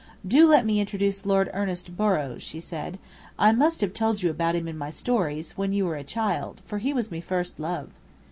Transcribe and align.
"Do 0.27 0.47
let 0.47 0.65
me 0.65 0.79
introduce 0.79 1.27
Lord 1.27 1.51
Ernest 1.53 1.95
Borrow," 1.95 2.39
she 2.39 2.59
said. 2.59 2.97
"I 3.37 3.51
must 3.51 3.81
have 3.81 3.93
told 3.93 4.23
you 4.23 4.31
about 4.31 4.55
him 4.55 4.67
in 4.67 4.75
my 4.75 4.89
stories, 4.89 5.51
when 5.51 5.73
you 5.73 5.85
were 5.85 5.95
a 5.95 6.03
child, 6.03 6.59
for 6.65 6.79
he 6.79 6.91
was 6.91 7.11
me 7.11 7.21
first 7.21 7.59
love." 7.59 7.91